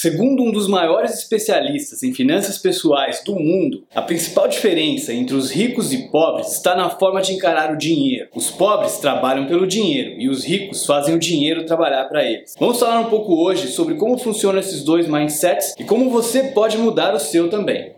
Segundo 0.00 0.44
um 0.44 0.52
dos 0.52 0.68
maiores 0.68 1.12
especialistas 1.14 2.04
em 2.04 2.14
finanças 2.14 2.56
pessoais 2.56 3.20
do 3.24 3.34
mundo, 3.34 3.82
a 3.92 4.00
principal 4.00 4.46
diferença 4.46 5.12
entre 5.12 5.34
os 5.34 5.50
ricos 5.50 5.92
e 5.92 6.08
pobres 6.08 6.52
está 6.52 6.76
na 6.76 6.88
forma 6.88 7.20
de 7.20 7.32
encarar 7.32 7.74
o 7.74 7.76
dinheiro. 7.76 8.28
Os 8.32 8.48
pobres 8.48 8.98
trabalham 8.98 9.48
pelo 9.48 9.66
dinheiro 9.66 10.10
e 10.16 10.28
os 10.28 10.44
ricos 10.44 10.86
fazem 10.86 11.16
o 11.16 11.18
dinheiro 11.18 11.66
trabalhar 11.66 12.04
para 12.04 12.24
eles. 12.24 12.54
Vamos 12.60 12.78
falar 12.78 13.00
um 13.00 13.10
pouco 13.10 13.34
hoje 13.42 13.72
sobre 13.72 13.96
como 13.96 14.16
funcionam 14.16 14.60
esses 14.60 14.84
dois 14.84 15.08
mindsets 15.08 15.74
e 15.76 15.82
como 15.82 16.08
você 16.10 16.44
pode 16.44 16.78
mudar 16.78 17.12
o 17.12 17.18
seu 17.18 17.50
também. 17.50 17.90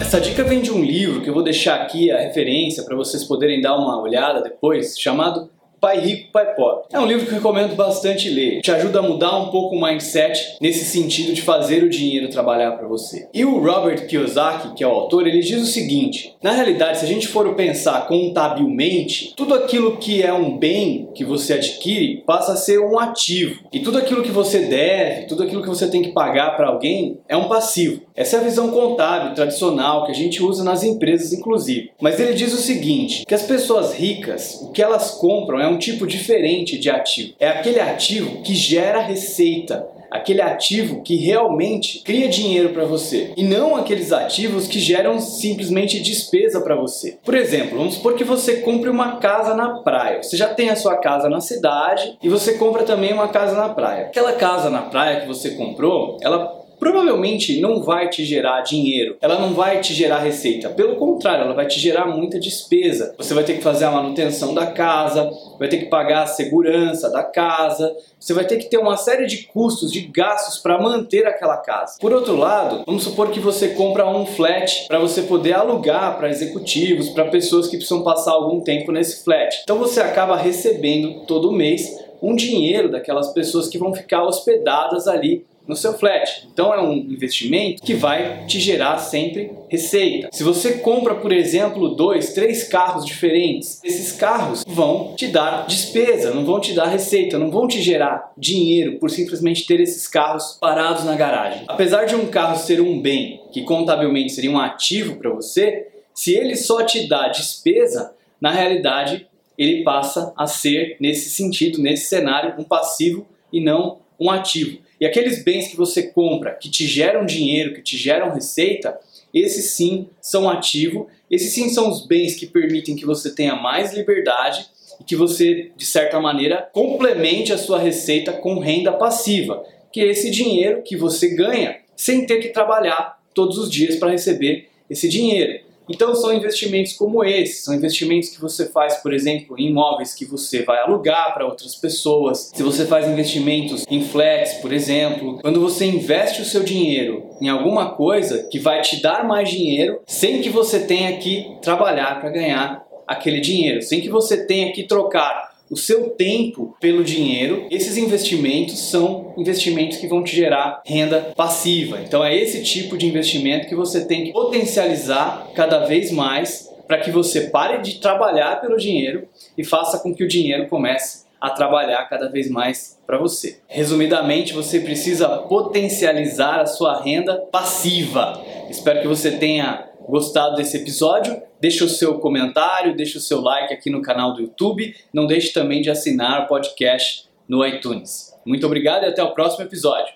Essa 0.00 0.20
dica 0.20 0.44
vem 0.44 0.60
de 0.60 0.70
um 0.70 0.80
livro 0.80 1.22
que 1.22 1.28
eu 1.28 1.34
vou 1.34 1.42
deixar 1.42 1.74
aqui 1.80 2.08
a 2.12 2.20
referência 2.20 2.84
para 2.84 2.94
vocês 2.94 3.24
poderem 3.24 3.60
dar 3.60 3.76
uma 3.76 4.00
olhada 4.00 4.40
depois, 4.40 4.96
chamado 4.96 5.50
Pai 5.80 5.98
Rico, 5.98 6.30
Pai 6.30 6.54
Pobre. 6.54 6.84
É 6.92 7.00
um 7.00 7.06
livro 7.06 7.24
que 7.24 7.32
eu 7.32 7.36
recomendo 7.36 7.74
bastante 7.74 8.28
ler. 8.28 8.60
Te 8.60 8.70
ajuda 8.70 8.98
a 8.98 9.02
mudar 9.02 9.36
um 9.38 9.48
pouco 9.48 9.74
o 9.74 9.82
mindset 9.82 10.56
nesse 10.60 10.84
sentido 10.84 11.32
de 11.32 11.40
fazer 11.40 11.82
o 11.82 11.88
dinheiro 11.88 12.28
trabalhar 12.28 12.72
para 12.72 12.86
você. 12.86 13.28
E 13.32 13.44
o 13.44 13.58
Robert 13.58 14.06
Kiyosaki, 14.06 14.74
que 14.74 14.84
é 14.84 14.86
o 14.86 14.90
autor, 14.90 15.26
ele 15.26 15.40
diz 15.40 15.62
o 15.62 15.66
seguinte: 15.66 16.34
na 16.42 16.52
realidade, 16.52 16.98
se 16.98 17.04
a 17.04 17.08
gente 17.08 17.28
for 17.28 17.54
pensar 17.54 18.06
contabilmente, 18.06 19.32
tudo 19.34 19.54
aquilo 19.54 19.96
que 19.96 20.22
é 20.22 20.32
um 20.32 20.58
bem 20.58 21.08
que 21.14 21.24
você 21.24 21.54
adquire 21.54 22.22
passa 22.26 22.52
a 22.52 22.56
ser 22.56 22.78
um 22.78 22.98
ativo. 22.98 23.64
E 23.72 23.80
tudo 23.80 23.96
aquilo 23.96 24.22
que 24.22 24.30
você 24.30 24.60
deve, 24.60 25.26
tudo 25.26 25.42
aquilo 25.42 25.62
que 25.62 25.68
você 25.68 25.88
tem 25.88 26.02
que 26.02 26.12
pagar 26.12 26.56
para 26.56 26.68
alguém 26.68 27.18
é 27.26 27.36
um 27.36 27.48
passivo. 27.48 28.02
Essa 28.14 28.36
é 28.36 28.40
a 28.40 28.44
visão 28.44 28.70
contábil 28.70 29.34
tradicional 29.34 30.04
que 30.04 30.12
a 30.12 30.14
gente 30.14 30.42
usa 30.42 30.62
nas 30.62 30.84
empresas, 30.84 31.32
inclusive. 31.32 31.90
Mas 32.00 32.20
ele 32.20 32.34
diz 32.34 32.52
o 32.52 32.58
seguinte: 32.58 33.24
que 33.26 33.34
as 33.34 33.42
pessoas 33.42 33.94
ricas, 33.94 34.60
o 34.60 34.72
que 34.72 34.82
elas 34.82 35.12
compram 35.12 35.58
é 35.58 35.69
um 35.70 35.78
tipo 35.78 36.06
diferente 36.06 36.78
de 36.78 36.90
ativo. 36.90 37.34
É 37.38 37.48
aquele 37.48 37.80
ativo 37.80 38.42
que 38.42 38.54
gera 38.54 39.00
receita, 39.00 39.86
aquele 40.10 40.42
ativo 40.42 41.02
que 41.02 41.16
realmente 41.16 42.00
cria 42.00 42.28
dinheiro 42.28 42.70
para 42.70 42.84
você 42.84 43.32
e 43.36 43.44
não 43.44 43.76
aqueles 43.76 44.12
ativos 44.12 44.66
que 44.66 44.80
geram 44.80 45.20
simplesmente 45.20 46.00
despesa 46.00 46.60
para 46.60 46.74
você. 46.74 47.18
Por 47.24 47.34
exemplo, 47.34 47.78
vamos 47.78 47.94
supor 47.94 48.14
que 48.14 48.24
você 48.24 48.56
compre 48.56 48.90
uma 48.90 49.16
casa 49.16 49.54
na 49.54 49.78
praia. 49.80 50.22
Você 50.22 50.36
já 50.36 50.48
tem 50.48 50.70
a 50.70 50.76
sua 50.76 50.96
casa 50.96 51.28
na 51.28 51.40
cidade 51.40 52.18
e 52.22 52.28
você 52.28 52.54
compra 52.54 52.82
também 52.82 53.12
uma 53.12 53.28
casa 53.28 53.56
na 53.56 53.68
praia. 53.68 54.06
Aquela 54.06 54.32
casa 54.32 54.68
na 54.68 54.82
praia 54.82 55.20
que 55.20 55.28
você 55.28 55.50
comprou, 55.50 56.18
ela 56.20 56.59
provavelmente 56.80 57.60
não 57.60 57.82
vai 57.82 58.08
te 58.08 58.24
gerar 58.24 58.62
dinheiro, 58.62 59.16
ela 59.20 59.38
não 59.38 59.52
vai 59.52 59.80
te 59.80 59.92
gerar 59.92 60.18
receita. 60.18 60.70
Pelo 60.70 60.96
contrário, 60.96 61.44
ela 61.44 61.54
vai 61.54 61.66
te 61.66 61.78
gerar 61.78 62.06
muita 62.06 62.40
despesa. 62.40 63.14
Você 63.18 63.34
vai 63.34 63.44
ter 63.44 63.54
que 63.54 63.62
fazer 63.62 63.84
a 63.84 63.90
manutenção 63.90 64.54
da 64.54 64.66
casa, 64.66 65.30
vai 65.58 65.68
ter 65.68 65.76
que 65.76 65.86
pagar 65.86 66.22
a 66.22 66.26
segurança 66.26 67.10
da 67.10 67.22
casa, 67.22 67.94
você 68.18 68.32
vai 68.32 68.46
ter 68.46 68.56
que 68.56 68.68
ter 68.68 68.78
uma 68.78 68.96
série 68.96 69.26
de 69.26 69.44
custos, 69.44 69.92
de 69.92 70.00
gastos 70.00 70.58
para 70.58 70.80
manter 70.80 71.26
aquela 71.26 71.58
casa. 71.58 71.98
Por 72.00 72.12
outro 72.12 72.36
lado, 72.36 72.82
vamos 72.86 73.04
supor 73.04 73.30
que 73.30 73.38
você 73.38 73.68
compra 73.68 74.08
um 74.08 74.24
flat 74.24 74.86
para 74.88 74.98
você 74.98 75.22
poder 75.22 75.52
alugar 75.52 76.16
para 76.16 76.30
executivos, 76.30 77.10
para 77.10 77.26
pessoas 77.26 77.66
que 77.66 77.76
precisam 77.76 78.02
passar 78.02 78.32
algum 78.32 78.60
tempo 78.60 78.90
nesse 78.90 79.22
flat. 79.22 79.60
Então 79.62 79.78
você 79.78 80.00
acaba 80.00 80.36
recebendo 80.36 81.26
todo 81.26 81.52
mês 81.52 81.98
um 82.22 82.34
dinheiro 82.34 82.90
daquelas 82.90 83.32
pessoas 83.32 83.68
que 83.68 83.78
vão 83.78 83.94
ficar 83.94 84.24
hospedadas 84.24 85.08
ali 85.08 85.44
no 85.70 85.76
seu 85.76 85.94
flat. 85.94 86.48
Então 86.52 86.74
é 86.74 86.82
um 86.82 86.92
investimento 86.92 87.80
que 87.82 87.94
vai 87.94 88.44
te 88.46 88.58
gerar 88.58 88.98
sempre 88.98 89.52
receita. 89.68 90.28
Se 90.32 90.42
você 90.42 90.78
compra, 90.78 91.14
por 91.14 91.32
exemplo, 91.32 91.94
dois, 91.94 92.34
três 92.34 92.64
carros 92.64 93.06
diferentes, 93.06 93.80
esses 93.84 94.12
carros 94.12 94.64
vão 94.66 95.14
te 95.16 95.28
dar 95.28 95.66
despesa, 95.66 96.34
não 96.34 96.44
vão 96.44 96.60
te 96.60 96.74
dar 96.74 96.86
receita, 96.86 97.38
não 97.38 97.52
vão 97.52 97.68
te 97.68 97.80
gerar 97.80 98.32
dinheiro 98.36 98.98
por 98.98 99.10
simplesmente 99.10 99.64
ter 99.64 99.80
esses 99.80 100.08
carros 100.08 100.58
parados 100.60 101.04
na 101.04 101.14
garagem. 101.14 101.62
Apesar 101.68 102.04
de 102.04 102.16
um 102.16 102.26
carro 102.26 102.58
ser 102.58 102.80
um 102.80 103.00
bem 103.00 103.40
que 103.52 103.62
contabilmente 103.62 104.32
seria 104.32 104.50
um 104.50 104.58
ativo 104.58 105.16
para 105.16 105.30
você, 105.30 105.86
se 106.12 106.34
ele 106.34 106.56
só 106.56 106.82
te 106.82 107.06
dá 107.06 107.28
despesa, 107.28 108.12
na 108.40 108.50
realidade 108.50 109.28
ele 109.56 109.84
passa 109.84 110.32
a 110.36 110.48
ser, 110.48 110.96
nesse 110.98 111.30
sentido, 111.30 111.80
nesse 111.80 112.06
cenário, 112.06 112.54
um 112.58 112.64
passivo 112.64 113.24
e 113.52 113.60
não 113.60 114.00
um 114.18 114.30
ativo. 114.30 114.78
E 115.00 115.06
aqueles 115.06 115.42
bens 115.42 115.68
que 115.68 115.76
você 115.76 116.04
compra, 116.04 116.54
que 116.54 116.70
te 116.70 116.86
geram 116.86 117.24
dinheiro, 117.24 117.72
que 117.74 117.80
te 117.80 117.96
geram 117.96 118.32
receita, 118.32 118.98
esses 119.32 119.70
sim 119.70 120.08
são 120.20 120.50
ativo, 120.50 121.08
esses 121.30 121.52
sim 121.52 121.68
são 121.70 121.88
os 121.88 122.06
bens 122.06 122.34
que 122.34 122.46
permitem 122.46 122.96
que 122.96 123.06
você 123.06 123.34
tenha 123.34 123.56
mais 123.56 123.94
liberdade 123.94 124.66
e 125.00 125.04
que 125.04 125.16
você, 125.16 125.70
de 125.74 125.86
certa 125.86 126.20
maneira, 126.20 126.68
complemente 126.72 127.52
a 127.52 127.58
sua 127.58 127.78
receita 127.78 128.32
com 128.32 128.58
renda 128.58 128.92
passiva, 128.92 129.64
que 129.90 130.00
é 130.00 130.08
esse 130.08 130.30
dinheiro 130.30 130.82
que 130.82 130.96
você 130.96 131.30
ganha 131.34 131.78
sem 131.96 132.26
ter 132.26 132.38
que 132.38 132.48
trabalhar 132.48 133.20
todos 133.32 133.56
os 133.56 133.70
dias 133.70 133.96
para 133.96 134.10
receber 134.10 134.68
esse 134.88 135.08
dinheiro. 135.08 135.69
Então 135.88 136.14
são 136.14 136.32
investimentos 136.32 136.92
como 136.92 137.24
esse, 137.24 137.62
são 137.62 137.74
investimentos 137.74 138.28
que 138.28 138.40
você 138.40 138.66
faz, 138.66 138.96
por 138.96 139.12
exemplo, 139.12 139.58
em 139.58 139.68
imóveis 139.68 140.14
que 140.14 140.24
você 140.24 140.62
vai 140.62 140.80
alugar 140.80 141.34
para 141.34 141.44
outras 141.44 141.74
pessoas. 141.74 142.50
Se 142.54 142.62
você 142.62 142.86
faz 142.86 143.08
investimentos 143.08 143.84
em 143.88 144.04
flats, 144.04 144.54
por 144.54 144.72
exemplo, 144.72 145.38
quando 145.40 145.60
você 145.60 145.86
investe 145.86 146.42
o 146.42 146.44
seu 146.44 146.62
dinheiro 146.62 147.30
em 147.40 147.48
alguma 147.48 147.90
coisa 147.94 148.46
que 148.50 148.58
vai 148.58 148.80
te 148.82 149.00
dar 149.02 149.26
mais 149.26 149.48
dinheiro 149.48 150.00
sem 150.06 150.40
que 150.40 150.50
você 150.50 150.80
tenha 150.80 151.16
que 151.16 151.56
trabalhar 151.62 152.20
para 152.20 152.30
ganhar 152.30 152.86
aquele 153.06 153.40
dinheiro, 153.40 153.82
sem 153.82 154.00
que 154.00 154.08
você 154.08 154.46
tenha 154.46 154.72
que 154.72 154.84
trocar 154.84 155.49
o 155.70 155.76
seu 155.76 156.10
tempo 156.10 156.76
pelo 156.80 157.04
dinheiro, 157.04 157.66
esses 157.70 157.96
investimentos 157.96 158.90
são 158.90 159.32
investimentos 159.38 159.98
que 159.98 160.08
vão 160.08 160.24
te 160.24 160.34
gerar 160.34 160.82
renda 160.84 161.32
passiva. 161.36 162.00
Então 162.02 162.24
é 162.24 162.36
esse 162.36 162.62
tipo 162.64 162.98
de 162.98 163.06
investimento 163.06 163.68
que 163.68 163.76
você 163.76 164.04
tem 164.04 164.24
que 164.24 164.32
potencializar 164.32 165.48
cada 165.54 165.86
vez 165.86 166.10
mais 166.10 166.68
para 166.88 166.98
que 166.98 167.12
você 167.12 167.42
pare 167.42 167.78
de 167.78 168.00
trabalhar 168.00 168.60
pelo 168.60 168.76
dinheiro 168.76 169.28
e 169.56 169.62
faça 169.62 170.00
com 170.00 170.12
que 170.12 170.24
o 170.24 170.28
dinheiro 170.28 170.66
comece 170.66 171.30
a 171.40 171.48
trabalhar 171.50 172.04
cada 172.06 172.28
vez 172.28 172.50
mais 172.50 172.98
para 173.06 173.16
você. 173.16 173.60
Resumidamente, 173.66 174.52
você 174.52 174.80
precisa 174.80 175.28
potencializar 175.28 176.60
a 176.60 176.66
sua 176.66 177.00
renda 177.00 177.36
passiva. 177.50 178.44
Espero 178.70 179.00
que 179.00 179.08
você 179.08 179.32
tenha 179.32 179.90
gostado 180.08 180.54
desse 180.54 180.76
episódio, 180.76 181.42
deixe 181.60 181.82
o 181.82 181.88
seu 181.88 182.20
comentário, 182.20 182.94
deixe 182.94 183.18
o 183.18 183.20
seu 183.20 183.40
like 183.40 183.74
aqui 183.74 183.90
no 183.90 184.00
canal 184.00 184.32
do 184.32 184.42
YouTube. 184.42 184.94
Não 185.12 185.26
deixe 185.26 185.52
também 185.52 185.82
de 185.82 185.90
assinar 185.90 186.44
o 186.44 186.46
podcast 186.46 187.28
no 187.48 187.66
iTunes. 187.66 188.32
Muito 188.46 188.64
obrigado 188.64 189.02
e 189.02 189.06
até 189.06 189.22
o 189.24 189.34
próximo 189.34 189.64
episódio. 189.64 190.14